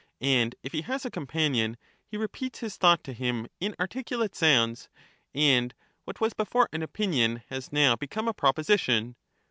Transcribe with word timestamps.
And 0.19 0.55
if 0.63 0.71
he 0.71 0.81
has 0.81 1.05
a 1.05 1.11
companion, 1.11 1.77
he 2.07 2.17
repeats 2.17 2.57
his 2.57 2.75
thought 2.75 3.03
to 3.03 3.13
him 3.13 3.45
in 3.59 3.75
articulate 3.79 4.33
sounds, 4.33 4.89
and 5.31 5.75
what 6.05 6.19
was 6.19 6.33
before 6.33 6.67
an 6.73 6.81
opinion, 6.81 7.43
has 7.49 7.71
now 7.71 7.95
become 7.95 8.27
a 8.27 8.33
proposition. 8.33 9.15